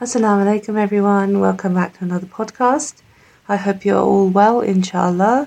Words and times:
Assalamu 0.00 0.46
alaikum, 0.46 0.78
everyone. 0.80 1.40
Welcome 1.40 1.74
back 1.74 1.98
to 1.98 2.04
another 2.06 2.26
podcast. 2.26 3.02
I 3.46 3.56
hope 3.56 3.84
you're 3.84 4.00
all 4.00 4.30
well, 4.30 4.62
inshallah. 4.62 5.46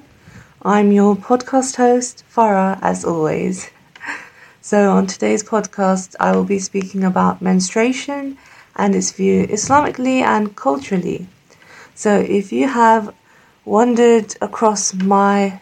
I'm 0.61 0.91
your 0.91 1.15
podcast 1.15 1.77
host, 1.77 2.23
Farah, 2.31 2.77
as 2.83 3.03
always. 3.03 3.71
So, 4.61 4.91
on 4.91 5.07
today's 5.07 5.43
podcast, 5.43 6.15
I 6.19 6.35
will 6.35 6.43
be 6.43 6.59
speaking 6.59 7.03
about 7.03 7.41
menstruation 7.41 8.37
and 8.75 8.93
its 8.93 9.11
view 9.11 9.47
Islamically 9.47 10.21
and 10.21 10.55
culturally. 10.55 11.25
So, 11.95 12.19
if 12.19 12.51
you 12.51 12.67
have 12.67 13.11
wandered 13.65 14.35
across 14.39 14.93
my 14.93 15.61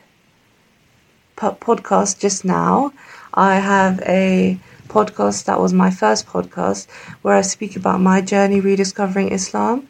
podcast 1.37 2.19
just 2.19 2.43
now, 2.43 2.91
I 3.33 3.55
have 3.55 4.01
a 4.01 4.59
podcast 4.91 5.45
that 5.45 5.59
was 5.59 5.73
my 5.73 5.89
first 5.89 6.27
podcast 6.27 6.87
where 7.21 7.35
I 7.35 7.41
speak 7.41 7.75
about 7.75 8.01
my 8.01 8.19
journey 8.21 8.59
rediscovering 8.59 9.31
Islam. 9.31 9.87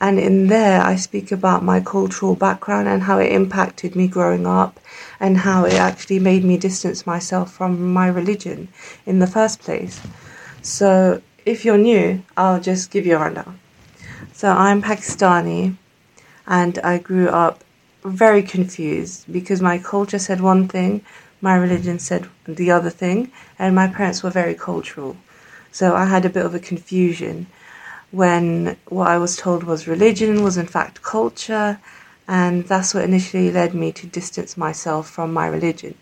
And 0.00 0.18
in 0.18 0.48
there, 0.48 0.82
I 0.82 0.96
speak 0.96 1.32
about 1.32 1.62
my 1.64 1.80
cultural 1.80 2.34
background 2.34 2.86
and 2.88 3.02
how 3.04 3.18
it 3.18 3.32
impacted 3.32 3.96
me 3.96 4.08
growing 4.08 4.46
up 4.46 4.78
and 5.20 5.38
how 5.38 5.64
it 5.64 5.74
actually 5.74 6.18
made 6.18 6.44
me 6.44 6.58
distance 6.58 7.06
myself 7.06 7.52
from 7.52 7.92
my 7.94 8.08
religion 8.08 8.68
in 9.06 9.20
the 9.20 9.26
first 9.26 9.60
place. 9.60 10.00
So, 10.60 11.22
if 11.46 11.64
you're 11.64 11.78
new, 11.78 12.22
I'll 12.36 12.60
just 12.60 12.90
give 12.90 13.06
you 13.06 13.16
a 13.16 13.20
rundown. 13.20 13.58
So, 14.34 14.50
I'm 14.50 14.82
Pakistani 14.82 15.76
and 16.46 16.78
I 16.80 16.98
grew 16.98 17.28
up 17.28 17.64
very 18.04 18.42
confused 18.42 19.24
because 19.32 19.60
my 19.60 19.78
culture 19.78 20.18
said 20.18 20.40
one 20.40 20.68
thing 20.68 21.02
my 21.48 21.56
religion 21.66 21.98
said 22.08 22.22
the 22.60 22.70
other 22.76 22.92
thing, 23.02 23.18
and 23.58 23.74
my 23.82 23.88
parents 23.98 24.20
were 24.22 24.40
very 24.42 24.56
cultural. 24.68 25.12
So 25.78 25.84
I 26.02 26.06
had 26.14 26.24
a 26.24 26.34
bit 26.36 26.44
of 26.48 26.54
a 26.56 26.66
confusion 26.70 27.46
when 28.10 28.76
what 28.96 29.08
I 29.14 29.18
was 29.24 29.36
told 29.36 29.62
was 29.62 29.94
religion 29.96 30.42
was 30.46 30.56
in 30.56 30.70
fact 30.76 31.02
culture, 31.16 31.78
and 32.40 32.54
that's 32.70 32.92
what 32.94 33.04
initially 33.04 33.50
led 33.60 33.72
me 33.82 33.88
to 33.92 34.14
distance 34.20 34.56
myself 34.66 35.04
from 35.16 35.28
my 35.32 35.46
religion. 35.56 35.94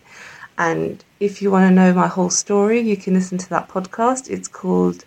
And 0.57 1.03
if 1.19 1.33
you 1.41 1.51
want 1.51 1.65
to 1.69 1.77
know 1.79 1.93
my 1.93 2.09
whole 2.15 2.33
story, 2.45 2.79
you 2.79 2.97
can 2.97 3.13
listen 3.13 3.37
to 3.39 3.49
that 3.49 3.69
podcast. 3.75 4.23
It's 4.35 4.47
called 4.61 4.99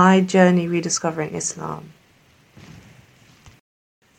My 0.00 0.12
Journey 0.34 0.66
Rediscovering 0.66 1.34
Islam. 1.42 1.82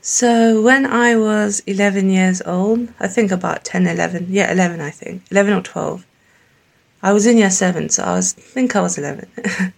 So 0.07 0.61
when 0.61 0.85
I 0.85 1.15
was 1.15 1.61
11 1.65 2.11
years 2.11 2.39
old, 2.45 2.89
I 2.99 3.07
think 3.07 3.31
about 3.31 3.65
10, 3.65 3.87
11, 3.87 4.27
yeah, 4.29 4.51
11, 4.51 4.79
I 4.79 4.91
think, 4.91 5.23
11 5.31 5.51
or 5.51 5.61
12, 5.63 6.05
I 7.01 7.11
was 7.11 7.25
in 7.25 7.39
year 7.39 7.49
7, 7.49 7.89
so 7.89 8.03
I 8.03 8.13
was, 8.13 8.35
I 8.37 8.41
think 8.41 8.75
I 8.75 8.81
was 8.81 8.99
11. 8.99 9.27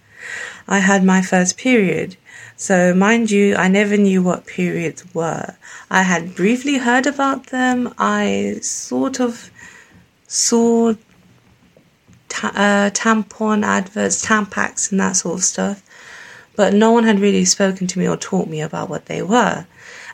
I 0.68 0.80
had 0.80 1.02
my 1.02 1.22
first 1.22 1.56
period. 1.56 2.18
So, 2.56 2.92
mind 2.92 3.30
you, 3.30 3.56
I 3.56 3.68
never 3.68 3.96
knew 3.96 4.22
what 4.22 4.44
periods 4.44 5.02
were. 5.14 5.56
I 5.90 6.02
had 6.02 6.34
briefly 6.34 6.76
heard 6.76 7.06
about 7.06 7.46
them. 7.46 7.94
I 7.96 8.58
sort 8.60 9.20
of 9.20 9.50
saw 10.26 10.92
ta- 12.28 12.52
uh, 12.54 12.90
tampon 12.90 13.64
adverts, 13.64 14.26
tampax, 14.26 14.90
and 14.90 15.00
that 15.00 15.16
sort 15.16 15.38
of 15.38 15.44
stuff. 15.44 15.82
But 16.54 16.74
no 16.74 16.92
one 16.92 17.04
had 17.04 17.18
really 17.18 17.46
spoken 17.46 17.86
to 17.86 17.98
me 17.98 18.06
or 18.06 18.18
taught 18.18 18.48
me 18.48 18.60
about 18.60 18.90
what 18.90 19.06
they 19.06 19.22
were. 19.22 19.64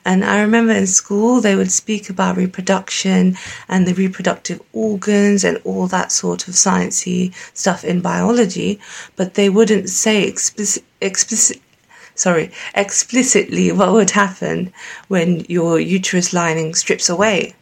And 0.05 0.25
I 0.25 0.41
remember 0.43 0.73
in 0.73 0.87
school 0.87 1.41
they 1.41 1.57
would 1.57 1.73
speak 1.73 2.11
about 2.11 2.37
reproduction 2.37 3.37
and 3.69 3.87
the 3.87 3.95
reproductive 3.95 4.61
organs 4.73 5.45
and 5.45 5.59
all 5.65 5.87
that 5.87 6.13
sort 6.13 6.47
of 6.47 6.55
sciencey 6.55 7.35
stuff 7.55 7.85
in 7.85 8.01
biology, 8.01 8.81
but 9.17 9.35
they 9.35 9.49
wouldn't 9.49 9.89
say 9.89 10.25
explicit, 10.25 10.85
explicit 11.01 11.61
sorry, 12.15 12.51
explicitly 12.75 13.73
what 13.73 13.93
would 13.93 14.11
happen 14.11 14.73
when 15.09 15.41
your 15.49 15.81
uterus 15.81 16.33
lining 16.33 16.75
strips 16.75 17.09
away, 17.09 17.55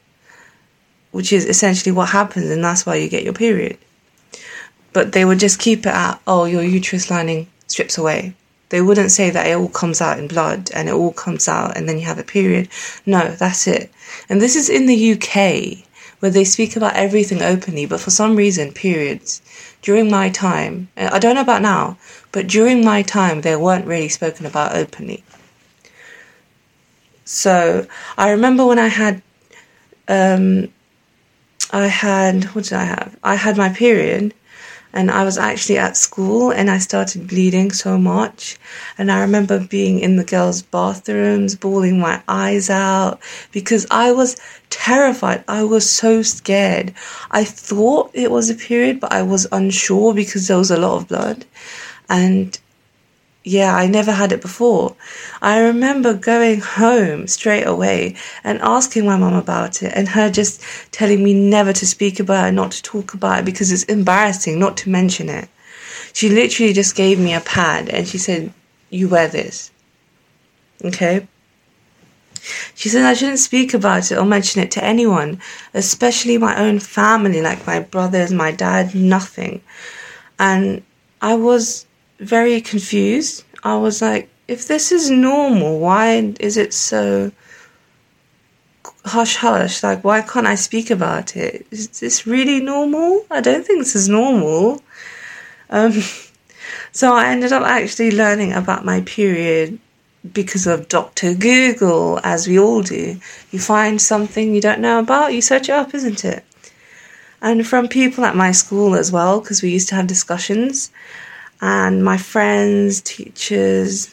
which 1.11 1.33
is 1.33 1.45
essentially 1.47 1.93
what 1.93 2.11
happens, 2.11 2.51
and 2.51 2.63
that's 2.63 2.85
why 2.85 2.97
you 2.97 3.09
get 3.09 3.25
your 3.25 3.33
period. 3.33 3.79
But 4.93 5.13
they 5.13 5.25
would 5.25 5.39
just 5.39 5.59
keep 5.59 5.81
it 5.81 5.87
at, 5.87 6.21
oh, 6.27 6.45
your 6.45 6.63
uterus 6.63 7.11
lining 7.11 7.47
strips 7.67 7.97
away. 7.97 8.35
They 8.73 8.81
wouldn't 8.81 9.11
say 9.11 9.29
that 9.29 9.47
it 9.47 9.53
all 9.53 9.69
comes 9.69 10.01
out 10.01 10.19
in 10.19 10.29
blood 10.29 10.71
and 10.75 10.89
it 10.89 10.95
all 10.95 11.13
comes 11.13 11.47
out 11.47 11.77
and 11.77 11.87
then 11.87 11.99
you 11.99 12.07
have 12.07 12.19
a 12.19 12.25
period. 12.25 12.71
No, 13.05 13.29
that's 13.29 13.67
it. 13.67 13.93
And 14.31 14.41
this 14.41 14.57
is 14.57 14.71
in 14.71 14.87
the 14.87 15.13
UK 15.13 15.85
where 16.21 16.31
they 16.31 16.45
speak 16.45 16.75
about 16.75 16.97
everything 16.97 17.43
openly, 17.43 17.85
but 17.85 18.01
for 18.01 18.09
some 18.09 18.35
reason, 18.35 18.73
periods, 18.73 19.43
during 19.83 20.11
my 20.11 20.31
time, 20.31 20.89
I 20.97 21.19
don't 21.19 21.35
know 21.35 21.43
about 21.43 21.61
now, 21.61 21.99
but 22.33 22.47
during 22.47 22.83
my 22.83 23.03
time, 23.03 23.43
they 23.43 23.57
weren't 23.57 23.87
really 23.87 24.09
spoken 24.09 24.47
about 24.47 24.75
openly. 24.75 25.23
So 27.27 27.87
I 28.17 28.31
remember 28.31 28.65
when 28.65 28.79
I 28.79 28.89
had, 28.89 29.21
um, 30.09 30.73
I 31.73 31.89
had, 31.89 32.45
what 32.55 32.65
did 32.65 32.73
I 32.73 32.85
have? 32.85 33.19
I 33.23 33.35
had 33.35 33.59
my 33.59 33.69
period 33.69 34.33
and 34.93 35.11
I 35.11 35.25
was 35.25 35.39
actually 35.39 35.79
at 35.79 35.97
school 35.97 36.51
and 36.51 36.71
I 36.71 36.79
started 36.79 37.29
bleeding 37.29 37.73
so 37.73 37.97
much. 37.99 38.59
And 38.99 39.11
I 39.11 39.21
remember 39.21 39.59
being 39.59 40.01
in 40.01 40.17
the 40.17 40.25
girls' 40.25 40.63
bathrooms, 40.63 41.57
bawling 41.57 41.99
my 41.99 42.23
eyes 42.29 42.69
out 42.69 43.21
because 43.53 43.87
I 43.91 44.13
was 44.13 44.37
terrified. 44.71 45.45
I 45.49 45.65
was 45.65 45.89
so 45.89 46.23
scared. 46.23 46.95
I 47.31 47.45
thought 47.45 48.11
it 48.13 48.31
was 48.31 48.51
a 48.51 48.55
period, 48.55 49.01
but 49.01 49.13
I 49.13 49.23
was 49.23 49.47
unsure 49.53 50.15
because 50.15 50.49
there 50.49 50.59
was 50.59 50.71
a 50.71 50.79
lot 50.79 50.97
of 50.97 51.09
blood. 51.09 51.47
And 52.09 52.59
yeah, 53.45 53.75
I 53.75 53.87
never 53.87 54.13
had 54.13 54.31
it 54.33 54.41
before. 54.41 54.95
I 55.41 55.59
remember 55.59 56.15
going 56.15 56.61
home 56.61 57.27
straight 57.27 57.67
away 57.67 58.15
and 58.45 58.61
asking 58.61 59.05
my 59.05 59.17
mum 59.17 59.35
about 59.35 59.83
it, 59.83 59.93
and 59.95 60.09
her 60.09 60.31
just 60.31 60.63
telling 60.93 61.25
me 61.25 61.35
never 61.35 61.73
to 61.73 61.87
speak 61.87 62.21
about 62.21 62.49
it, 62.49 62.53
not 62.53 62.71
to 62.73 62.83
talk 62.83 63.15
about 63.15 63.41
it 63.41 63.45
because 63.45 63.73
it's 63.73 63.85
embarrassing 63.85 64.59
not 64.59 64.77
to 64.79 64.91
mention 64.91 65.29
it. 65.29 65.49
She 66.13 66.29
literally 66.29 66.73
just 66.73 66.95
gave 66.95 67.19
me 67.19 67.35
a 67.35 67.41
pad 67.41 67.89
and 67.89 68.07
she 68.07 68.19
said, 68.19 68.53
You 68.91 69.09
wear 69.09 69.29
this. 69.29 69.71
Okay? 70.85 71.27
She 72.75 72.89
said 72.89 73.05
I 73.05 73.15
shouldn't 73.15 73.39
speak 73.39 73.73
about 73.73 74.11
it 74.11 74.19
or 74.19 74.25
mention 74.25 74.63
it 74.63 74.71
to 74.73 74.85
anyone, 74.85 75.41
especially 75.75 76.39
my 76.39 76.57
own 76.57 76.81
family, 76.81 77.41
like 77.41 77.67
my 77.67 77.81
brothers, 77.81 78.33
my 78.33 78.51
dad, 78.51 78.95
nothing. 78.95 79.63
And 80.39 80.83
I 81.21 81.37
was 81.37 81.87
very 82.23 82.61
confused. 82.61 83.45
I 83.63 83.77
was 83.77 84.01
like, 84.01 84.29
if 84.49 84.69
this 84.69 84.93
is 84.93 85.11
normal, 85.11 85.79
why 85.79 86.35
is 86.41 86.57
it 86.57 86.73
so 86.73 87.33
hush 89.05 89.37
hush? 89.37 89.83
Like, 89.83 90.05
why 90.05 90.23
can't 90.23 90.47
I 90.47 90.55
speak 90.55 90.91
about 90.91 91.37
it? 91.37 91.67
Is 91.71 91.89
this 92.01 92.27
really 92.27 92.61
normal? 92.61 93.27
I 93.31 93.41
don't 93.41 93.67
think 93.67 93.81
this 93.81 93.97
is 93.97 94.09
normal. 94.09 94.83
Um, 95.71 95.93
so 96.93 97.15
I 97.15 97.27
ended 97.27 97.53
up 97.53 97.63
actually 97.63 98.11
learning 98.13 98.53
about 98.53 98.85
my 98.85 99.01
period 99.03 99.79
because 100.33 100.69
of 100.69 100.89
Dr. 100.89 101.35
Google, 101.35 102.21
as 102.23 102.47
we 102.47 102.59
all 102.59 102.83
do. 102.83 103.19
You 103.51 103.59
find 103.59 104.01
something 104.01 104.55
you 104.55 104.61
don't 104.61 104.81
know 104.81 105.01
about, 105.01 105.35
you 105.35 105.43
search 105.43 105.69
it 105.69 105.73
up, 105.73 105.95
isn't 105.95 106.25
it? 106.25 106.45
And 107.41 107.67
from 107.67 107.89
people 107.89 108.25
at 108.25 108.37
my 108.37 108.53
school 108.53 108.95
as 108.95 109.11
well, 109.11 109.41
because 109.41 109.63
we 109.63 109.71
used 109.71 109.89
to 109.89 109.97
have 109.97 110.07
discussions 110.07 110.93
and 111.63 112.05
my 112.05 112.19
friends, 112.19 113.01
teachers, 113.01 114.13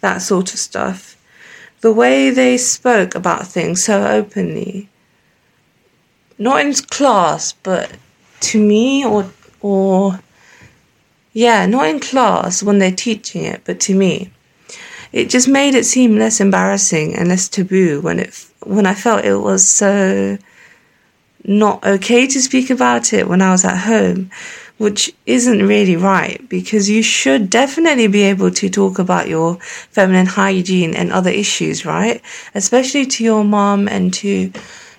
that 0.00 0.18
sort 0.22 0.54
of 0.54 0.58
stuff. 0.58 1.16
The 1.82 1.92
way 1.92 2.30
they 2.30 2.56
spoke 2.56 3.14
about 3.14 3.46
things 3.46 3.84
so 3.84 4.04
openly, 4.04 4.88
not 6.38 6.62
in 6.62 6.72
class, 6.72 7.52
but 7.52 7.92
to 8.40 8.60
me 8.60 9.04
or 9.04 9.30
or 9.60 10.20
yeah, 11.34 11.66
not 11.66 11.86
in 11.86 12.00
class 12.00 12.62
when 12.62 12.78
they're 12.78 12.90
teaching 12.90 13.44
it, 13.44 13.60
but 13.64 13.78
to 13.80 13.94
me, 13.94 14.32
it 15.12 15.28
just 15.28 15.46
made 15.46 15.74
it 15.74 15.84
seem 15.84 16.18
less 16.18 16.40
embarrassing 16.40 17.14
and 17.14 17.28
less 17.28 17.48
taboo 17.48 18.00
when 18.00 18.18
it 18.18 18.46
when 18.64 18.86
I 18.86 18.94
felt 18.94 19.24
it 19.24 19.36
was 19.36 19.68
so 19.68 20.38
not 21.44 21.84
okay 21.84 22.26
to 22.26 22.40
speak 22.40 22.70
about 22.70 23.12
it 23.12 23.28
when 23.28 23.42
I 23.42 23.52
was 23.52 23.64
at 23.64 23.78
home 23.78 24.30
which 24.78 25.12
isn't 25.26 25.66
really 25.66 25.96
right 25.96 26.48
because 26.48 26.88
you 26.88 27.02
should 27.02 27.50
definitely 27.50 28.06
be 28.06 28.22
able 28.22 28.50
to 28.52 28.70
talk 28.70 28.98
about 28.98 29.28
your 29.28 29.56
feminine 29.90 30.26
hygiene 30.26 30.94
and 30.94 31.12
other 31.12 31.30
issues, 31.30 31.84
right? 31.84 32.22
Especially 32.54 33.04
to 33.04 33.24
your 33.24 33.44
mom 33.44 33.88
and 33.88 34.14
to 34.14 34.52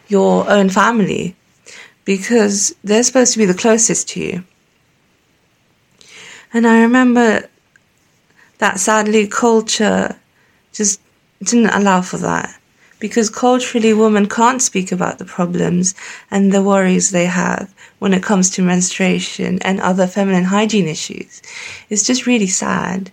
your 0.10 0.50
own 0.50 0.70
family 0.70 1.36
because 2.04 2.76
they're 2.84 3.04
supposed 3.04 3.34
to 3.34 3.40
be 3.40 3.46
the 3.46 3.54
closest 3.54 4.10
to 4.10 4.20
you. 4.20 4.44
And 6.54 6.68
I 6.68 6.82
remember 6.82 7.48
that 8.58 8.80
sadly 8.80 9.28
culture 9.28 10.18
just 10.74 11.00
didn't 11.42 11.70
allow 11.70 12.02
for 12.02 12.18
that 12.18 12.59
because 13.00 13.30
culturally 13.30 13.94
women 13.94 14.28
can't 14.28 14.62
speak 14.62 14.92
about 14.92 15.18
the 15.18 15.26
problems 15.26 15.96
and 16.30 16.52
the 16.52 16.62
worries 16.62 17.12
they 17.12 17.26
have 17.26 17.74
when 18.00 18.14
it 18.14 18.24
comes 18.24 18.50
to 18.52 18.62
menstruation 18.62 19.60
and 19.62 19.80
other 19.80 20.06
feminine 20.08 20.44
hygiene 20.44 20.88
issues. 20.88 21.42
It's 21.90 22.06
just 22.06 22.26
really 22.26 22.48
sad. 22.48 23.12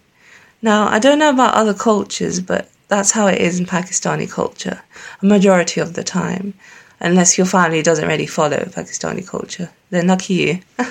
Now, 0.62 0.88
I 0.88 0.98
don't 0.98 1.18
know 1.18 1.30
about 1.30 1.54
other 1.54 1.74
cultures, 1.74 2.40
but 2.40 2.68
that's 2.88 3.12
how 3.12 3.26
it 3.26 3.40
is 3.40 3.58
in 3.58 3.66
Pakistani 3.66 4.30
culture, 4.30 4.82
a 5.22 5.26
majority 5.26 5.80
of 5.80 5.94
the 5.94 6.04
time, 6.04 6.54
unless 7.00 7.36
your 7.36 7.46
family 7.46 7.82
doesn't 7.82 8.08
really 8.08 8.26
follow 8.26 8.58
Pakistani 8.58 9.26
culture. 9.26 9.70
Then 9.90 10.06
lucky 10.06 10.34
you. 10.34 10.60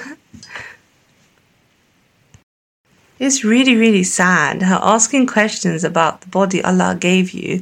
it's 3.20 3.44
really, 3.44 3.76
really 3.76 4.04
sad 4.04 4.62
how 4.62 4.80
asking 4.84 5.28
questions 5.28 5.84
about 5.84 6.22
the 6.22 6.28
body 6.28 6.64
Allah 6.64 6.96
gave 7.00 7.32
you 7.32 7.62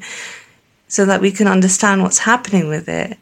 so 0.93 1.05
that 1.05 1.21
we 1.21 1.31
can 1.31 1.47
understand 1.47 2.03
what's 2.03 2.19
happening 2.19 2.67
with 2.67 2.87
it 2.87 3.17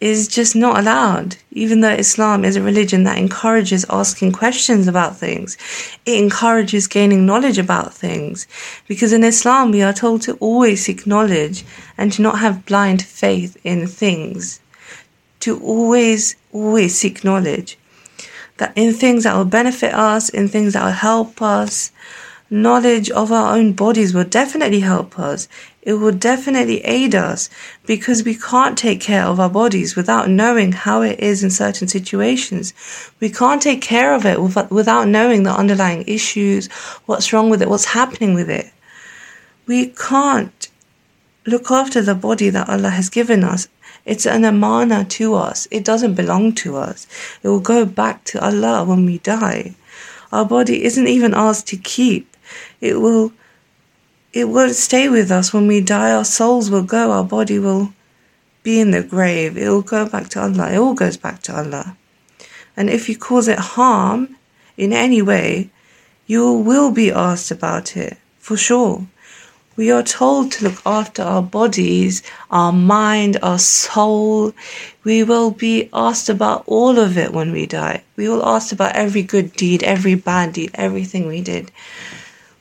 is 0.00 0.26
just 0.26 0.56
not 0.56 0.80
allowed, 0.80 1.36
even 1.52 1.80
though 1.80 1.92
Islam 1.92 2.44
is 2.44 2.56
a 2.56 2.60
religion 2.70 3.04
that 3.04 3.18
encourages 3.18 3.86
asking 3.88 4.32
questions 4.32 4.88
about 4.88 5.16
things. 5.16 5.56
It 6.04 6.18
encourages 6.18 6.88
gaining 6.88 7.24
knowledge 7.24 7.56
about 7.56 7.94
things. 7.94 8.48
Because 8.88 9.12
in 9.12 9.22
Islam, 9.22 9.70
we 9.70 9.80
are 9.80 9.92
told 9.92 10.22
to 10.22 10.34
always 10.38 10.84
seek 10.84 11.06
knowledge 11.06 11.64
and 11.96 12.12
to 12.14 12.22
not 12.22 12.40
have 12.40 12.66
blind 12.66 13.00
faith 13.02 13.56
in 13.62 13.86
things. 13.86 14.58
To 15.40 15.60
always, 15.60 16.34
always 16.52 16.98
seek 16.98 17.22
knowledge. 17.22 17.78
That 18.56 18.72
in 18.74 18.92
things 18.92 19.22
that 19.22 19.36
will 19.36 19.44
benefit 19.44 19.94
us, 19.94 20.30
in 20.30 20.48
things 20.48 20.72
that 20.72 20.84
will 20.84 20.90
help 20.90 21.40
us, 21.40 21.92
knowledge 22.50 23.10
of 23.10 23.30
our 23.30 23.56
own 23.56 23.72
bodies 23.72 24.14
will 24.14 24.24
definitely 24.24 24.80
help 24.80 25.18
us. 25.18 25.48
It 25.82 25.94
will 25.94 26.12
definitely 26.12 26.84
aid 26.84 27.14
us 27.14 27.48
because 27.86 28.24
we 28.24 28.34
can't 28.34 28.76
take 28.76 29.00
care 29.00 29.24
of 29.24 29.40
our 29.40 29.48
bodies 29.48 29.96
without 29.96 30.28
knowing 30.28 30.72
how 30.72 31.02
it 31.02 31.20
is 31.20 31.42
in 31.42 31.50
certain 31.50 31.88
situations. 31.88 32.74
We 33.20 33.30
can't 33.30 33.62
take 33.62 33.80
care 33.80 34.14
of 34.14 34.26
it 34.26 34.40
without 34.70 35.08
knowing 35.08 35.44
the 35.44 35.50
underlying 35.52 36.04
issues, 36.06 36.66
what's 37.06 37.32
wrong 37.32 37.48
with 37.48 37.62
it, 37.62 37.68
what's 37.68 37.86
happening 37.86 38.34
with 38.34 38.50
it. 38.50 38.70
We 39.66 39.86
can't 39.86 40.68
look 41.46 41.70
after 41.70 42.02
the 42.02 42.14
body 42.14 42.50
that 42.50 42.68
Allah 42.68 42.90
has 42.90 43.08
given 43.08 43.44
us. 43.44 43.68
It's 44.04 44.26
an 44.26 44.44
amana 44.44 45.04
to 45.04 45.34
us. 45.34 45.68
It 45.70 45.84
doesn't 45.84 46.14
belong 46.14 46.54
to 46.56 46.76
us. 46.76 47.06
It 47.42 47.48
will 47.48 47.60
go 47.60 47.84
back 47.84 48.24
to 48.24 48.44
Allah 48.44 48.84
when 48.84 49.06
we 49.06 49.18
die. 49.18 49.74
Our 50.32 50.44
body 50.44 50.84
isn't 50.84 51.06
even 51.06 51.34
ours 51.34 51.62
to 51.64 51.76
keep. 51.76 52.36
It 52.80 53.00
will 53.00 53.32
it 54.38 54.48
won't 54.48 54.76
stay 54.76 55.08
with 55.08 55.32
us 55.32 55.52
when 55.52 55.66
we 55.66 55.80
die. 55.80 56.12
Our 56.12 56.24
souls 56.24 56.70
will 56.70 56.84
go, 56.84 57.10
our 57.10 57.24
body 57.24 57.58
will 57.58 57.92
be 58.62 58.78
in 58.78 58.92
the 58.92 59.02
grave. 59.02 59.56
It 59.56 59.68
will 59.68 59.82
go 59.82 60.08
back 60.08 60.28
to 60.30 60.40
Allah. 60.40 60.70
It 60.70 60.78
all 60.78 60.94
goes 60.94 61.16
back 61.16 61.42
to 61.42 61.56
Allah. 61.56 61.96
And 62.76 62.88
if 62.88 63.08
you 63.08 63.18
cause 63.18 63.48
it 63.48 63.58
harm 63.58 64.36
in 64.76 64.92
any 64.92 65.22
way, 65.22 65.70
you 66.28 66.52
will 66.52 66.92
be 66.92 67.10
asked 67.10 67.50
about 67.50 67.96
it, 67.96 68.16
for 68.38 68.56
sure. 68.56 69.08
We 69.74 69.90
are 69.90 70.04
told 70.04 70.52
to 70.52 70.64
look 70.64 70.82
after 70.86 71.22
our 71.22 71.42
bodies, 71.42 72.22
our 72.48 72.72
mind, 72.72 73.38
our 73.42 73.58
soul. 73.58 74.52
We 75.02 75.24
will 75.24 75.50
be 75.50 75.88
asked 75.92 76.28
about 76.28 76.62
all 76.66 77.00
of 77.00 77.18
it 77.18 77.32
when 77.32 77.50
we 77.50 77.66
die. 77.66 78.04
We 78.14 78.28
will 78.28 78.46
ask 78.46 78.70
about 78.70 78.94
every 78.94 79.22
good 79.22 79.54
deed, 79.54 79.82
every 79.82 80.14
bad 80.14 80.52
deed, 80.52 80.70
everything 80.74 81.26
we 81.26 81.40
did 81.42 81.72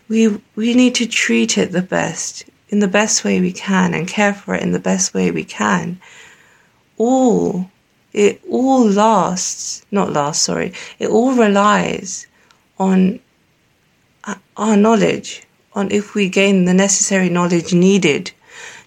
we 0.09 0.41
we 0.55 0.73
need 0.73 0.95
to 0.95 1.07
treat 1.07 1.57
it 1.57 1.71
the 1.71 1.81
best 1.81 2.45
in 2.69 2.79
the 2.79 2.87
best 2.87 3.23
way 3.23 3.39
we 3.39 3.51
can 3.51 3.93
and 3.93 4.07
care 4.07 4.33
for 4.33 4.55
it 4.55 4.63
in 4.63 4.71
the 4.71 4.79
best 4.79 5.13
way 5.13 5.31
we 5.31 5.43
can. 5.43 5.99
All 6.97 7.69
it 8.13 8.41
all 8.49 8.85
lasts 8.87 9.85
not 9.91 10.11
lasts 10.11 10.45
sorry 10.45 10.73
it 10.97 11.09
all 11.09 11.33
relies 11.33 12.25
on 12.79 13.19
uh, 14.23 14.35
our 14.55 14.77
knowledge 14.77 15.43
on 15.73 15.91
if 15.91 16.15
we 16.15 16.29
gain 16.29 16.65
the 16.65 16.73
necessary 16.73 17.29
knowledge 17.29 17.73
needed 17.73 18.31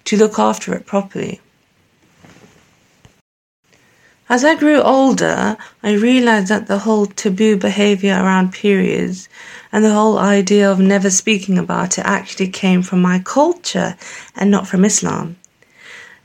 to 0.05 0.17
look 0.17 0.39
after 0.39 0.75
it 0.75 0.87
properly 0.87 1.41
as 4.31 4.45
I 4.45 4.55
grew 4.55 4.81
older, 4.81 5.57
I 5.83 5.93
realized 5.95 6.47
that 6.49 6.69
the 6.69 6.79
whole 6.79 7.07
taboo 7.07 7.57
behavior 7.57 8.15
around 8.15 8.53
periods 8.53 9.29
and 9.73 9.85
the 9.85 9.93
whole 9.93 10.19
idea 10.19 10.71
of 10.71 10.79
never 10.79 11.11
speaking 11.11 11.59
about 11.59 11.99
it 11.99 12.05
actually 12.05 12.47
came 12.47 12.83
from 12.83 13.03
my 13.03 13.19
culture 13.19 13.97
and 14.37 14.49
not 14.49 14.69
from 14.69 14.85
Islam. 14.85 15.35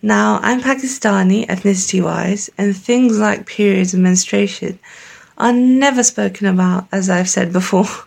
Now, 0.03 0.39
I'm 0.43 0.61
Pakistani 0.61 1.47
ethnicity 1.47 1.99
wise, 2.03 2.47
and 2.59 2.77
things 2.77 3.17
like 3.17 3.47
periods 3.47 3.95
and 3.95 4.03
menstruation 4.03 4.77
are 5.39 5.51
never 5.51 6.03
spoken 6.03 6.45
about, 6.45 6.87
as 6.91 7.09
I've 7.09 7.29
said 7.29 7.51
before. 7.51 7.89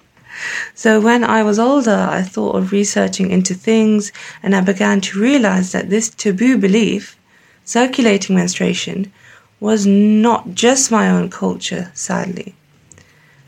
So 0.77 1.01
when 1.01 1.25
I 1.25 1.43
was 1.43 1.59
older, 1.59 2.07
I 2.09 2.23
thought 2.23 2.55
of 2.55 2.71
researching 2.71 3.33
into 3.33 3.55
things 3.55 4.13
and 4.41 4.55
I 4.55 4.61
began 4.61 5.01
to 5.01 5.21
realize 5.21 5.73
that 5.73 5.91
this 5.91 6.11
taboo 6.11 6.57
belief, 6.57 7.19
circulating 7.65 8.37
menstruation, 8.37 9.13
was 9.61 9.87
not 9.87 10.55
just 10.55 10.91
my 10.91 11.11
own 11.11 11.31
culture, 11.31 11.91
sadly. 11.95 12.55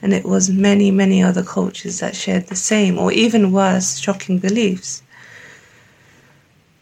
And 0.02 0.12
it 0.12 0.24
was 0.24 0.50
many, 0.50 0.90
many 0.90 1.22
other 1.22 1.42
cultures 1.42 2.00
that 2.00 2.16
shared 2.16 2.46
the 2.46 2.56
same, 2.56 2.98
or 2.98 3.12
even 3.12 3.52
worse, 3.52 3.98
shocking 3.98 4.38
beliefs. 4.38 5.02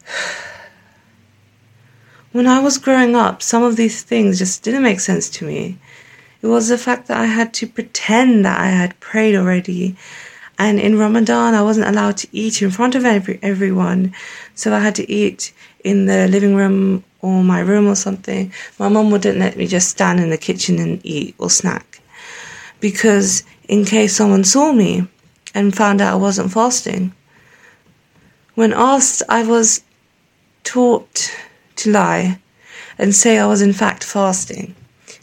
When 2.30 2.46
I 2.46 2.60
was 2.60 2.76
growing 2.76 3.16
up, 3.16 3.40
some 3.42 3.62
of 3.62 3.76
these 3.76 4.02
things 4.02 4.38
just 4.38 4.62
didn't 4.62 4.82
make 4.82 5.00
sense 5.00 5.30
to 5.30 5.46
me. 5.46 5.78
It 6.42 6.46
was 6.46 6.68
the 6.68 6.78
fact 6.78 7.08
that 7.08 7.16
I 7.16 7.24
had 7.24 7.52
to 7.54 7.66
pretend 7.66 8.44
that 8.44 8.60
I 8.60 8.68
had 8.68 9.00
prayed 9.00 9.34
already. 9.34 9.96
And 10.58 10.78
in 10.78 10.98
Ramadan, 10.98 11.54
I 11.54 11.62
wasn't 11.62 11.88
allowed 11.88 12.16
to 12.18 12.28
eat 12.30 12.60
in 12.62 12.70
front 12.70 12.94
of 12.94 13.04
every, 13.04 13.38
everyone. 13.42 14.12
So 14.54 14.74
I 14.74 14.80
had 14.80 14.94
to 14.96 15.10
eat 15.10 15.52
in 15.84 16.06
the 16.06 16.28
living 16.28 16.54
room 16.54 17.04
or 17.20 17.42
my 17.42 17.60
room 17.60 17.86
or 17.86 17.94
something, 17.94 18.52
my 18.78 18.88
mom 18.88 19.10
wouldn't 19.10 19.38
let 19.38 19.56
me 19.56 19.66
just 19.66 19.88
stand 19.88 20.20
in 20.20 20.30
the 20.30 20.38
kitchen 20.38 20.78
and 20.78 21.00
eat 21.04 21.34
or 21.38 21.50
snack. 21.50 22.00
Because 22.80 23.42
in 23.68 23.84
case 23.84 24.16
someone 24.16 24.44
saw 24.44 24.72
me 24.72 25.06
and 25.54 25.76
found 25.76 26.00
out 26.00 26.14
I 26.14 26.16
wasn't 26.16 26.52
fasting. 26.52 27.12
When 28.54 28.72
asked, 28.72 29.22
I 29.28 29.44
was 29.44 29.82
taught 30.64 31.34
to 31.76 31.90
lie 31.90 32.38
and 32.98 33.14
say 33.14 33.38
I 33.38 33.46
was 33.46 33.62
in 33.62 33.72
fact 33.72 34.04
fasting. 34.04 34.74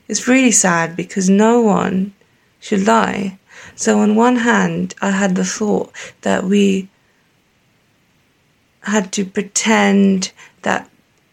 It's 0.08 0.28
really 0.28 0.52
sad 0.52 0.96
because 0.96 1.30
no 1.30 1.62
one 1.62 2.14
should 2.60 2.86
lie. 2.86 3.38
So, 3.76 4.00
on 4.00 4.16
one 4.16 4.38
hand, 4.38 4.96
I 5.02 5.12
had 5.12 5.36
the 5.36 5.44
thought 5.44 5.92
that 6.22 6.46
we 6.46 6.88
had 8.86 9.12
to 9.14 9.26
pretend 9.26 10.32
that 10.62 10.90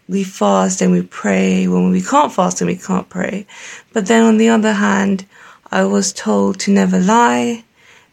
we 0.09 0.25
fast 0.25 0.83
and 0.83 0.93
we 0.93 1.03
pray 1.03 1.67
when 1.69 1.91
we 1.91 2.03
can't 2.03 2.33
fast 2.33 2.61
and 2.61 2.69
we 2.69 2.76
can't 2.76 3.09
pray. 3.09 3.47
But 3.93 4.07
then 4.07 4.25
on 4.25 4.37
the 4.37 4.49
other 4.49 4.75
hand, 4.75 5.26
I 5.71 5.85
was 5.85 6.12
told 6.12 6.61
to 6.61 6.71
never 6.71 6.99
lie 6.99 7.65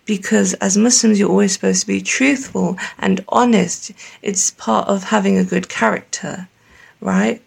because 0.05 0.53
as 0.55 0.77
Muslims, 0.77 1.19
you're 1.19 1.29
always 1.29 1.53
supposed 1.53 1.81
to 1.81 1.87
be 1.87 2.01
truthful 2.01 2.77
and 2.97 3.23
honest. 3.27 3.91
It's 4.21 4.51
part 4.51 4.87
of 4.87 5.03
having 5.03 5.37
a 5.37 5.43
good 5.43 5.69
character, 5.69 6.47
right? 7.01 7.41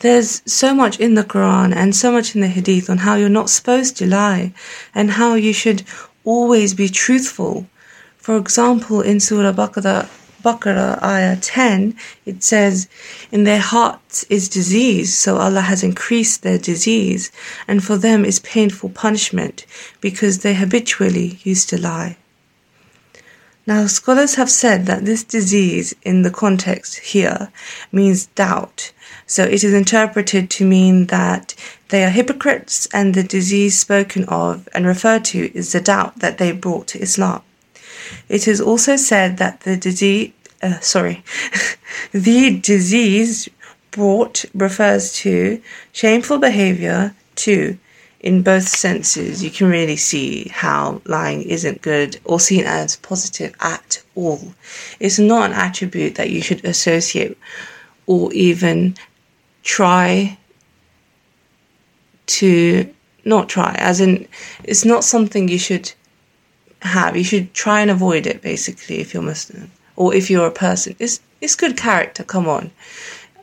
There's 0.00 0.42
so 0.44 0.74
much 0.74 1.00
in 1.00 1.14
the 1.14 1.24
Quran 1.24 1.74
and 1.74 1.96
so 1.96 2.12
much 2.12 2.34
in 2.34 2.40
the 2.42 2.48
Hadith 2.48 2.90
on 2.90 2.98
how 2.98 3.14
you're 3.16 3.28
not 3.28 3.50
supposed 3.50 3.96
to 3.96 4.06
lie 4.06 4.52
and 4.94 5.12
how 5.12 5.34
you 5.34 5.52
should 5.52 5.82
always 6.24 6.74
be 6.74 6.88
truthful. 6.88 7.66
For 8.26 8.36
example, 8.36 9.02
in 9.02 9.20
Surah 9.20 9.52
Baqarah, 9.52 10.08
Baqarah 10.42 11.00
ayah 11.00 11.36
10, 11.36 11.94
it 12.24 12.42
says, 12.42 12.88
In 13.30 13.44
their 13.44 13.60
hearts 13.60 14.24
is 14.24 14.48
disease, 14.48 15.16
so 15.16 15.36
Allah 15.36 15.60
has 15.60 15.84
increased 15.84 16.42
their 16.42 16.58
disease, 16.58 17.30
and 17.68 17.84
for 17.84 17.96
them 17.96 18.24
is 18.24 18.40
painful 18.40 18.88
punishment, 18.88 19.64
because 20.00 20.40
they 20.40 20.54
habitually 20.54 21.38
used 21.44 21.68
to 21.68 21.80
lie. 21.80 22.16
Now, 23.64 23.86
scholars 23.86 24.34
have 24.34 24.50
said 24.50 24.86
that 24.86 25.04
this 25.04 25.22
disease 25.22 25.94
in 26.02 26.22
the 26.22 26.32
context 26.32 26.98
here 26.98 27.52
means 27.92 28.26
doubt. 28.34 28.90
So 29.28 29.44
it 29.44 29.62
is 29.62 29.72
interpreted 29.72 30.50
to 30.50 30.64
mean 30.66 31.06
that 31.06 31.54
they 31.90 32.02
are 32.02 32.10
hypocrites 32.10 32.88
and 32.92 33.14
the 33.14 33.22
disease 33.22 33.78
spoken 33.78 34.24
of 34.24 34.68
and 34.74 34.84
referred 34.84 35.24
to 35.26 35.56
is 35.56 35.70
the 35.70 35.80
doubt 35.80 36.18
that 36.18 36.38
they 36.38 36.50
brought 36.50 36.88
to 36.88 37.00
Islam. 37.00 37.42
It 38.28 38.48
is 38.48 38.60
also 38.60 38.96
said 38.96 39.38
that 39.38 39.60
the 39.60 39.76
disease, 39.76 40.32
uh, 40.62 40.80
sorry, 40.80 41.24
the 42.12 42.58
disease 42.60 43.48
brought 43.90 44.44
refers 44.54 45.12
to 45.14 45.60
shameful 45.92 46.38
behavior 46.38 47.14
too. 47.34 47.78
In 48.20 48.42
both 48.42 48.66
senses, 48.66 49.44
you 49.44 49.50
can 49.50 49.68
really 49.68 49.96
see 49.96 50.48
how 50.48 51.00
lying 51.04 51.42
isn't 51.42 51.82
good 51.82 52.18
or 52.24 52.40
seen 52.40 52.64
as 52.64 52.96
positive 52.96 53.54
at 53.60 54.02
all. 54.14 54.54
It's 54.98 55.18
not 55.18 55.50
an 55.50 55.56
attribute 55.56 56.16
that 56.16 56.30
you 56.30 56.40
should 56.40 56.64
associate 56.64 57.38
or 58.06 58.32
even 58.32 58.96
try 59.62 60.38
to 62.26 62.92
not 63.24 63.48
try, 63.48 63.74
as 63.78 64.00
in, 64.00 64.26
it's 64.64 64.84
not 64.84 65.04
something 65.04 65.48
you 65.48 65.58
should 65.58 65.92
have. 66.86 67.16
You 67.16 67.24
should 67.24 67.54
try 67.54 67.80
and 67.80 67.90
avoid 67.90 68.26
it, 68.26 68.42
basically, 68.42 69.00
if 69.00 69.12
you're 69.12 69.22
Muslim 69.22 69.70
or 69.96 70.14
if 70.14 70.30
you're 70.30 70.46
a 70.46 70.52
person. 70.52 70.96
It's 70.98 71.20
it's 71.40 71.54
good 71.54 71.76
character. 71.76 72.24
Come 72.24 72.48
on, 72.48 72.70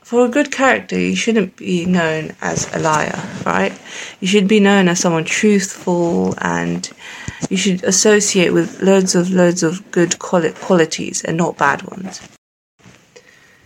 for 0.01 0.25
a 0.25 0.29
good 0.29 0.51
character, 0.51 0.99
you 0.99 1.15
shouldn't 1.15 1.55
be 1.55 1.85
known 1.85 2.35
as 2.41 2.71
a 2.75 2.79
liar, 2.79 3.19
right? 3.45 3.73
You 4.19 4.27
should 4.27 4.47
be 4.47 4.59
known 4.59 4.87
as 4.87 4.99
someone 4.99 5.23
truthful, 5.23 6.35
and 6.39 6.89
you 7.49 7.57
should 7.57 7.83
associate 7.83 8.53
with 8.53 8.81
loads 8.81 9.15
of 9.15 9.31
loads 9.31 9.63
of 9.63 9.89
good 9.91 10.19
qualities 10.19 11.23
and 11.23 11.37
not 11.37 11.57
bad 11.57 11.83
ones. 11.83 12.21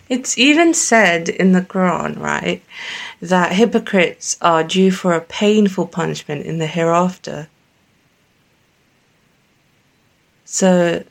It's 0.10 0.38
even 0.38 0.74
said 0.74 1.28
in 1.28 1.52
the 1.52 1.62
Quran, 1.62 2.18
right, 2.18 2.64
that 3.22 3.52
hypocrites 3.52 4.38
are 4.42 4.64
due 4.64 4.92
for 4.92 5.14
a 5.14 5.22
painful 5.22 5.88
punishment 5.88 6.46
in 6.46 6.60
the 6.60 6.68
hereafter. 6.68 7.50
So, 10.50 11.04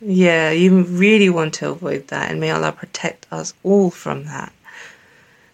yeah, 0.00 0.50
you 0.50 0.82
really 0.82 1.30
want 1.30 1.54
to 1.54 1.70
avoid 1.70 2.08
that, 2.08 2.32
and 2.32 2.40
may 2.40 2.50
Allah 2.50 2.72
protect 2.72 3.28
us 3.30 3.54
all 3.62 3.92
from 3.92 4.24
that. 4.24 4.52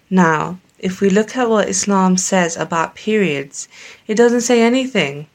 Now, 0.08 0.58
if 0.78 1.02
we 1.02 1.10
look 1.10 1.36
at 1.36 1.50
what 1.50 1.68
Islam 1.68 2.16
says 2.16 2.56
about 2.56 2.94
periods, 2.94 3.68
it 4.06 4.14
doesn't 4.14 4.40
say 4.40 4.62
anything 4.62 5.26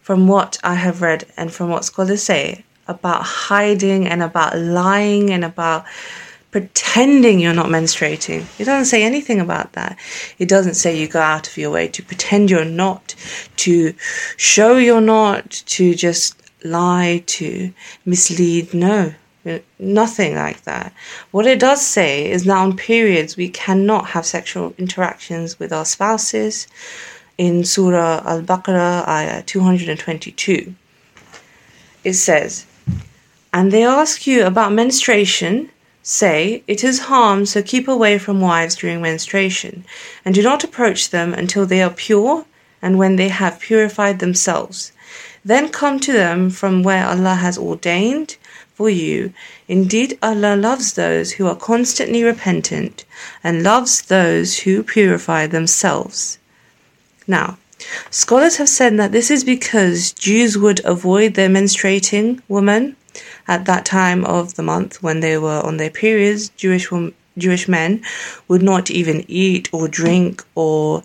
from 0.00 0.28
what 0.28 0.58
I 0.62 0.74
have 0.74 1.02
read 1.02 1.26
and 1.36 1.52
from 1.52 1.70
what 1.70 1.84
scholars 1.84 2.22
say 2.22 2.64
about 2.86 3.22
hiding 3.24 4.06
and 4.06 4.22
about 4.22 4.56
lying 4.56 5.30
and 5.32 5.44
about 5.44 5.86
pretending 6.52 7.40
you're 7.40 7.52
not 7.52 7.66
menstruating. 7.66 8.46
It 8.60 8.64
doesn't 8.64 8.84
say 8.84 9.02
anything 9.02 9.40
about 9.40 9.72
that. 9.72 9.98
It 10.38 10.48
doesn't 10.48 10.74
say 10.74 10.96
you 10.96 11.08
go 11.08 11.20
out 11.20 11.48
of 11.48 11.56
your 11.56 11.72
way 11.72 11.88
to 11.88 12.02
pretend 12.04 12.48
you're 12.48 12.64
not, 12.64 13.16
to 13.56 13.92
show 14.36 14.76
you're 14.76 15.00
not, 15.00 15.50
to 15.50 15.92
just 15.96 16.45
lie, 16.66 17.22
to 17.26 17.72
mislead. 18.04 18.74
No, 18.74 19.14
nothing 19.78 20.34
like 20.34 20.62
that. 20.62 20.92
What 21.30 21.46
it 21.46 21.58
does 21.58 21.84
say 21.84 22.30
is 22.30 22.44
that 22.44 22.56
on 22.56 22.76
periods 22.76 23.36
we 23.36 23.48
cannot 23.48 24.08
have 24.08 24.26
sexual 24.26 24.74
interactions 24.78 25.58
with 25.58 25.72
our 25.72 25.84
spouses. 25.84 26.66
In 27.38 27.64
Surah 27.64 28.22
Al 28.24 28.40
Baqarah, 28.40 29.06
ayah 29.06 29.42
222, 29.42 30.74
it 32.02 32.14
says, 32.14 32.64
And 33.52 33.70
they 33.70 33.84
ask 33.84 34.26
you 34.26 34.46
about 34.46 34.72
menstruation 34.72 35.70
Say, 36.08 36.62
It 36.68 36.84
is 36.84 37.10
harm, 37.10 37.46
so 37.46 37.62
keep 37.62 37.88
away 37.88 38.18
from 38.18 38.40
wives 38.40 38.76
during 38.76 39.02
menstruation, 39.02 39.84
and 40.24 40.36
do 40.36 40.40
not 40.40 40.62
approach 40.62 41.10
them 41.10 41.34
until 41.34 41.66
they 41.66 41.82
are 41.82 41.90
pure 41.90 42.46
and 42.80 42.96
when 42.96 43.16
they 43.16 43.26
have 43.26 43.58
purified 43.58 44.20
themselves. 44.20 44.92
Then 45.46 45.68
come 45.68 46.00
to 46.00 46.12
them 46.12 46.50
from 46.50 46.82
where 46.82 47.06
Allah 47.06 47.36
has 47.36 47.56
ordained 47.56 48.34
for 48.74 48.90
you. 48.90 49.32
Indeed, 49.68 50.18
Allah 50.20 50.56
loves 50.56 50.94
those 50.94 51.34
who 51.34 51.46
are 51.46 51.54
constantly 51.54 52.24
repentant 52.24 53.04
and 53.44 53.62
loves 53.62 54.02
those 54.02 54.58
who 54.58 54.82
purify 54.82 55.46
themselves. 55.46 56.38
Now, 57.28 57.58
scholars 58.10 58.56
have 58.56 58.68
said 58.68 58.98
that 58.98 59.12
this 59.12 59.30
is 59.30 59.44
because 59.44 60.10
Jews 60.10 60.58
would 60.58 60.84
avoid 60.84 61.34
their 61.34 61.48
menstruating 61.48 62.42
woman 62.48 62.96
at 63.46 63.66
that 63.66 63.84
time 63.84 64.24
of 64.24 64.54
the 64.54 64.64
month 64.64 65.00
when 65.00 65.20
they 65.20 65.38
were 65.38 65.64
on 65.64 65.76
their 65.76 65.90
periods, 65.90 66.48
Jewish 66.56 66.88
Jewish 67.38 67.68
men 67.68 68.02
would 68.48 68.62
not 68.62 68.90
even 68.90 69.24
eat 69.28 69.68
or 69.72 69.86
drink 69.86 70.42
or 70.56 71.04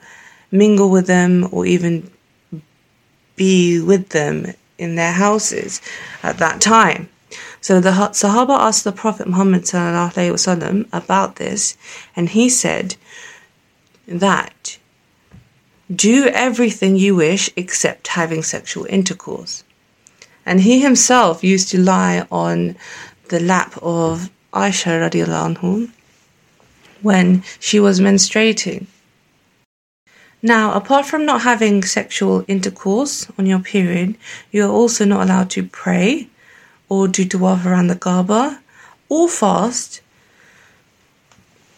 mingle 0.49 0.89
with 0.89 1.05
them 1.05 1.47
or 1.51 1.67
even 1.67 2.09
be 3.41 3.81
with 3.91 4.09
them 4.09 4.53
in 4.77 4.91
their 4.95 5.13
houses 5.25 5.81
at 6.21 6.37
that 6.37 6.61
time. 6.61 7.09
So 7.59 7.79
the 7.79 7.93
Sahaba 8.21 8.55
asked 8.67 8.83
the 8.83 8.91
Prophet 9.03 9.27
Muhammad 9.27 9.63
about 11.01 11.35
this, 11.43 11.61
and 12.15 12.29
he 12.29 12.45
said 12.49 12.95
that 14.07 14.77
do 16.07 16.17
everything 16.47 16.95
you 16.95 17.15
wish 17.15 17.43
except 17.55 18.15
having 18.19 18.43
sexual 18.43 18.85
intercourse. 18.97 19.63
And 20.45 20.61
he 20.61 20.75
himself 20.79 21.43
used 21.43 21.69
to 21.69 21.79
lie 21.79 22.25
on 22.31 22.75
the 23.29 23.39
lap 23.39 23.71
of 23.81 24.29
Aisha 24.53 24.93
radiallahu 25.05 25.47
anhu 25.49 25.91
when 27.01 27.43
she 27.59 27.79
was 27.79 27.99
menstruating. 27.99 28.85
Now, 30.41 30.73
apart 30.73 31.05
from 31.05 31.25
not 31.25 31.41
having 31.41 31.83
sexual 31.83 32.43
intercourse 32.47 33.27
on 33.37 33.45
your 33.45 33.59
period, 33.59 34.17
you 34.51 34.65
are 34.65 34.71
also 34.71 35.05
not 35.05 35.23
allowed 35.23 35.49
to 35.51 35.63
pray 35.63 36.27
or 36.89 37.07
do 37.07 37.25
tawaf 37.25 37.65
around 37.65 37.87
the 37.87 37.95
Kaaba 37.95 38.59
or 39.07 39.29
fast. 39.29 40.01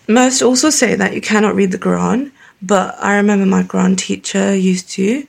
Most 0.08 0.42
also 0.42 0.70
say 0.70 0.96
that 0.96 1.14
you 1.14 1.22
cannot 1.22 1.56
read 1.56 1.72
the 1.72 1.78
Quran, 1.78 2.32
but 2.62 2.96
I 3.00 3.16
remember 3.16 3.46
my 3.46 3.64
Quran 3.64 3.98
teacher 3.98 4.56
used 4.56 4.90
to 4.92 5.28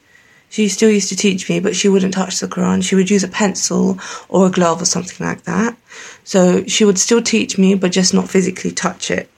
she 0.54 0.68
still 0.68 0.88
used 0.88 1.08
to 1.08 1.16
teach 1.16 1.48
me, 1.48 1.58
but 1.58 1.74
she 1.74 1.88
wouldn't 1.88 2.14
touch 2.14 2.38
the 2.38 2.46
Quran. 2.46 2.80
She 2.80 2.94
would 2.94 3.10
use 3.10 3.24
a 3.24 3.28
pencil 3.28 3.98
or 4.28 4.46
a 4.46 4.50
glove 4.52 4.80
or 4.80 4.84
something 4.84 5.26
like 5.26 5.42
that. 5.42 5.76
So 6.22 6.64
she 6.66 6.84
would 6.84 6.96
still 6.96 7.20
teach 7.20 7.58
me, 7.58 7.74
but 7.74 7.90
just 7.90 8.14
not 8.14 8.30
physically 8.30 8.70
touch 8.70 9.10
it. 9.10 9.28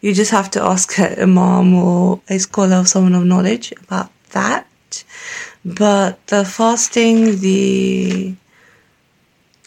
You 0.00 0.14
just 0.14 0.30
have 0.30 0.50
to 0.52 0.62
ask 0.62 0.98
a 0.98 1.22
imam 1.22 1.74
or 1.74 2.20
a 2.28 2.38
scholar 2.38 2.78
or 2.78 2.86
someone 2.86 3.14
of 3.14 3.24
knowledge 3.24 3.72
about 3.82 4.10
that. 4.30 4.66
But 5.64 6.26
the 6.28 6.44
fasting, 6.44 7.38
the 7.40 8.34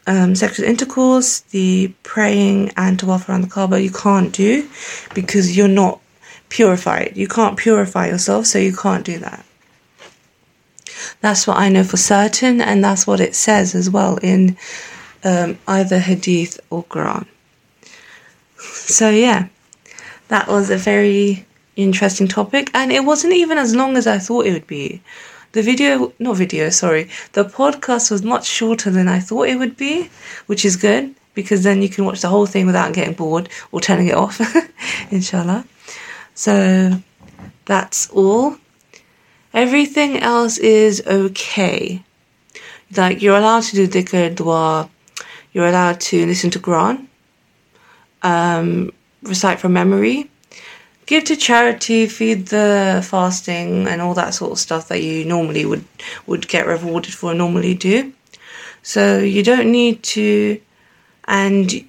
um, 0.08 0.36
sexual 0.36 0.66
intercourse, 0.66 1.42
the 1.52 1.94
praying, 2.04 2.72
and 2.76 3.00
to 3.00 3.06
walk 3.06 3.30
around 3.30 3.42
the 3.42 3.48
Kaaba, 3.48 3.82
you 3.82 3.92
can't 3.92 4.34
do 4.34 4.68
because 5.14 5.56
you're 5.56 5.68
not 5.68 6.00
purified. 6.50 7.14
You 7.16 7.28
can't 7.28 7.58
purify 7.58 8.08
yourself, 8.08 8.48
so 8.48 8.60
you 8.60 8.76
can't 8.76 9.06
do 9.06 9.20
that. 9.20 9.46
That's 11.22 11.48
what 11.48 11.58
I 11.58 11.70
know 11.70 11.84
for 11.84 11.98
certain, 11.98 12.60
and 12.60 12.84
that's 12.84 13.08
what 13.08 13.20
it 13.20 13.36
says 13.36 13.76
as 13.76 13.90
well 13.90 14.18
in 14.18 14.58
um, 15.24 15.58
either 15.68 16.00
Hadith 16.00 16.60
or 16.70 16.84
Quran. 16.84 17.26
So, 18.58 19.10
yeah, 19.10 19.48
that 20.34 20.48
was 20.48 20.72
a 20.72 20.78
very 20.78 21.46
interesting 21.76 22.28
topic, 22.28 22.72
and 22.74 22.92
it 22.92 23.06
wasn't 23.06 23.34
even 23.34 23.60
as 23.60 23.76
long 23.76 23.96
as 23.96 24.08
I 24.08 24.18
thought 24.18 24.48
it 24.48 24.54
would 24.54 24.66
be. 24.66 25.00
The 25.52 25.62
video, 25.62 26.12
not 26.18 26.38
video, 26.38 26.72
sorry, 26.72 27.08
the 27.34 27.46
podcast 27.46 28.10
was 28.10 28.24
much 28.24 28.48
shorter 28.48 28.90
than 28.90 29.08
I 29.08 29.20
thought 29.20 29.48
it 29.48 29.60
would 29.60 29.78
be, 29.78 30.10
which 30.48 30.66
is 30.66 30.76
good 30.76 31.14
because 31.36 31.62
then 31.62 31.84
you 31.84 31.90
can 31.90 32.06
watch 32.06 32.22
the 32.22 32.30
whole 32.30 32.48
thing 32.48 32.66
without 32.66 32.94
getting 32.94 33.14
bored 33.14 33.48
or 33.72 33.80
turning 33.80 34.08
it 34.08 34.16
off, 34.16 34.42
inshallah. 35.12 35.66
So 36.34 37.00
that's 37.66 38.10
all. 38.10 38.58
Everything 39.54 40.18
else 40.18 40.58
is 40.58 41.04
okay. 41.06 42.04
Like 42.98 43.22
you're 43.22 43.38
allowed 43.38 43.66
to 43.66 43.76
do 43.76 43.88
dhikr, 43.88 44.34
dua, 44.34 44.90
you're 45.54 45.68
allowed 45.68 46.00
to 46.10 46.26
listen 46.26 46.50
to 46.50 46.60
Quran, 46.60 47.06
um, 48.24 48.92
recite 49.24 49.60
from 49.60 49.74
memory, 49.74 50.30
give 51.06 51.24
to 51.26 51.36
charity, 51.36 52.08
feed 52.08 52.48
the 52.48 53.06
fasting, 53.08 53.88
and 53.88 54.02
all 54.02 54.14
that 54.14 54.34
sort 54.34 54.52
of 54.52 54.60
stuff 54.60 54.88
that 54.90 55.02
you 55.02 55.26
normally 55.26 55.66
would 55.66 55.86
would 56.28 56.48
get 56.48 56.68
rewarded 56.68 57.14
for 57.14 57.32
and 57.32 57.40
normally 57.40 57.74
do. 57.74 58.14
So 58.82 59.20
you 59.20 59.44
don't 59.44 59.72
need 59.72 60.04
to, 60.04 60.62
and 61.26 61.88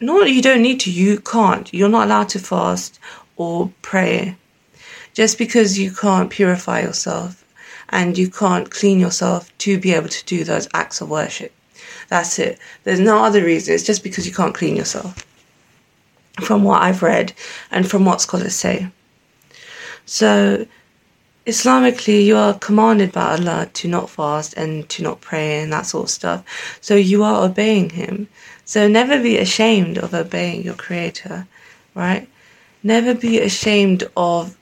not 0.00 0.30
you 0.30 0.42
don't 0.42 0.62
need 0.62 0.80
to. 0.80 0.90
You 0.90 1.20
can't. 1.20 1.72
You're 1.72 1.88
not 1.88 2.06
allowed 2.06 2.28
to 2.30 2.38
fast 2.38 3.00
or 3.36 3.72
pray 3.82 4.36
just 5.14 5.38
because 5.38 5.78
you 5.78 5.92
can't 5.92 6.30
purify 6.30 6.80
yourself 6.80 7.44
and 7.88 8.18
you 8.18 8.28
can't 8.28 8.70
clean 8.70 8.98
yourself 8.98 9.56
to 9.58 9.78
be 9.78 9.92
able 9.92 10.08
to 10.08 10.24
do 10.24 10.44
those 10.44 10.68
acts 10.74 11.00
of 11.00 11.08
worship. 11.08 11.52
That's 12.08 12.38
it. 12.38 12.58
There's 12.82 13.00
no 13.00 13.18
other 13.24 13.42
reason. 13.42 13.74
It's 13.74 13.84
just 13.84 14.02
because 14.02 14.26
you 14.26 14.34
can't 14.34 14.54
clean 14.54 14.76
yourself. 14.76 15.24
From 16.40 16.64
what 16.64 16.82
I've 16.82 17.02
read 17.02 17.32
and 17.70 17.88
from 17.88 18.04
what 18.04 18.20
scholars 18.20 18.54
say. 18.54 18.88
So, 20.04 20.66
Islamically, 21.46 22.24
you 22.24 22.36
are 22.36 22.54
commanded 22.54 23.12
by 23.12 23.36
Allah 23.36 23.68
to 23.74 23.88
not 23.88 24.10
fast 24.10 24.54
and 24.54 24.88
to 24.88 25.02
not 25.02 25.20
pray 25.20 25.62
and 25.62 25.72
that 25.72 25.86
sort 25.86 26.04
of 26.04 26.10
stuff. 26.10 26.78
So, 26.80 26.94
you 26.96 27.22
are 27.22 27.44
obeying 27.44 27.90
Him. 27.90 28.28
So, 28.64 28.88
never 28.88 29.22
be 29.22 29.38
ashamed 29.38 29.96
of 29.98 30.12
obeying 30.12 30.62
your 30.62 30.74
Creator, 30.74 31.46
right? 31.94 32.28
Never 32.82 33.14
be 33.14 33.38
ashamed 33.38 34.04
of 34.16 34.56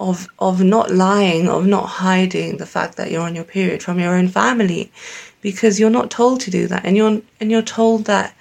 of 0.00 0.26
of 0.38 0.62
not 0.62 0.90
lying, 0.90 1.48
of 1.48 1.64
not 1.66 1.86
hiding 1.86 2.56
the 2.56 2.66
fact 2.66 2.96
that 2.96 3.10
you're 3.10 3.22
on 3.22 3.36
your 3.36 3.44
period 3.44 3.82
from 3.82 4.00
your 4.00 4.16
own 4.16 4.28
family, 4.28 4.90
because 5.40 5.78
you're 5.78 5.90
not 5.90 6.10
told 6.10 6.40
to 6.40 6.50
do 6.50 6.66
that, 6.66 6.84
and 6.84 6.96
you're 6.96 7.22
and 7.40 7.50
you're 7.50 7.62
told 7.62 8.06
that 8.06 8.34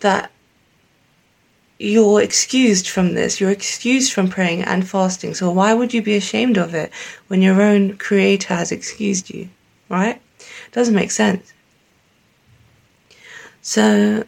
that 0.00 0.30
you're 1.78 2.20
excused 2.20 2.88
from 2.88 3.14
this. 3.14 3.40
You're 3.40 3.50
excused 3.50 4.12
from 4.12 4.28
praying 4.28 4.62
and 4.62 4.88
fasting. 4.88 5.34
So 5.34 5.50
why 5.50 5.74
would 5.74 5.94
you 5.94 6.02
be 6.02 6.16
ashamed 6.16 6.58
of 6.58 6.74
it 6.74 6.92
when 7.28 7.42
your 7.42 7.62
own 7.62 7.96
creator 7.96 8.54
has 8.54 8.72
excused 8.72 9.30
you, 9.30 9.48
right? 9.88 10.20
doesn't 10.72 10.94
make 10.94 11.10
sense. 11.10 11.52
So, 13.62 14.24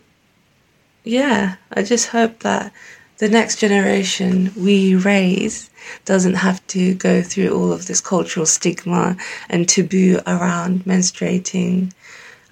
yeah, 1.04 1.56
I 1.72 1.82
just 1.82 2.08
hope 2.08 2.40
that 2.40 2.72
the 3.18 3.28
next 3.28 3.58
generation 3.58 4.52
we 4.56 4.94
raise 4.94 5.70
doesn't 6.04 6.34
have 6.34 6.66
to 6.68 6.94
go 6.94 7.22
through 7.22 7.50
all 7.50 7.72
of 7.72 7.86
this 7.86 8.00
cultural 8.00 8.46
stigma 8.46 9.16
and 9.48 9.68
taboo 9.68 10.20
around 10.26 10.84
menstruating 10.84 11.92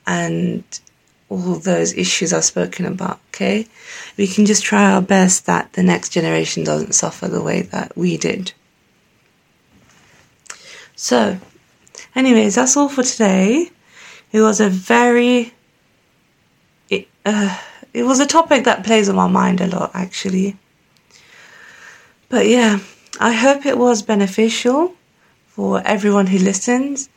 and 0.07 0.63
all 1.31 1.57
those 1.57 1.93
issues 1.95 2.33
I've 2.33 2.45
spoken 2.45 2.87
about, 2.87 3.21
okay? 3.29 3.67
We 4.17 4.27
can 4.27 4.47
just 4.47 4.65
try 4.65 4.91
our 4.91 5.03
best 5.03 5.47
that 5.47 5.73
the 5.75 5.83
next 5.83 6.11
generation 6.11 6.65
doesn't 6.65 6.95
suffer 6.95 7.29
the 7.29 7.43
way 7.43 7.63
that 7.63 7.97
we 7.97 8.17
did. 8.17 8.53
So, 10.97 11.39
anyways, 12.15 12.55
that's 12.55 12.77
all 12.77 12.89
for 12.89 13.03
today. 13.03 13.71
It 14.33 14.41
was 14.41 14.61
a 14.61 14.69
very. 14.69 15.53
It, 16.91 17.09
uh, 17.25 17.59
it 17.93 18.03
was 18.05 18.21
a 18.21 18.27
topic 18.27 18.65
that 18.65 18.85
plays 18.85 19.09
on 19.09 19.17
my 19.17 19.29
mind 19.29 19.61
a 19.61 19.67
lot, 19.67 19.91
actually. 19.95 20.57
But 22.29 22.47
yeah, 22.47 22.81
I 23.21 23.33
hope 23.33 23.65
it 23.65 23.79
was 23.79 24.03
beneficial 24.03 24.95
for 25.47 25.83
everyone 25.85 26.27
who 26.27 26.39
listens. 26.39 27.09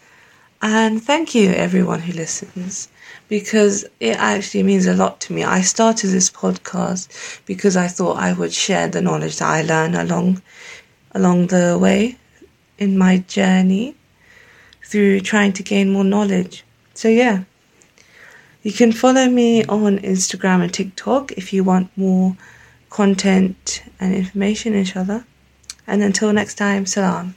And 0.61 1.01
thank 1.01 1.33
you, 1.33 1.49
everyone 1.49 2.01
who 2.01 2.13
listens 2.13 2.87
because 3.31 3.85
it 4.01 4.17
actually 4.17 4.61
means 4.61 4.85
a 4.85 4.93
lot 4.93 5.21
to 5.21 5.31
me. 5.31 5.41
I 5.41 5.61
started 5.61 6.07
this 6.07 6.29
podcast 6.29 7.39
because 7.45 7.77
I 7.77 7.87
thought 7.87 8.17
I 8.17 8.33
would 8.33 8.53
share 8.53 8.89
the 8.89 9.01
knowledge 9.01 9.37
that 9.37 9.47
I 9.47 9.61
learn 9.61 9.95
along 9.95 10.41
along 11.13 11.47
the 11.47 11.77
way 11.79 12.17
in 12.77 12.97
my 12.97 13.19
journey 13.19 13.95
through 14.83 15.21
trying 15.21 15.53
to 15.53 15.63
gain 15.63 15.91
more 15.91 16.03
knowledge. 16.03 16.65
So 16.93 17.07
yeah. 17.07 17.43
You 18.63 18.73
can 18.73 18.91
follow 18.91 19.27
me 19.27 19.63
on 19.63 19.97
Instagram 19.99 20.61
and 20.61 20.73
TikTok 20.73 21.31
if 21.31 21.53
you 21.53 21.63
want 21.63 21.89
more 21.97 22.35
content 22.89 23.81
and 23.99 24.13
information, 24.13 24.75
inshallah. 24.75 25.25
And 25.87 26.03
until 26.03 26.31
next 26.33 26.55
time, 26.55 26.85
salam. 26.85 27.35